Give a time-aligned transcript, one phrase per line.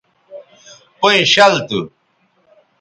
[0.99, 1.79] پئیں شَل تھو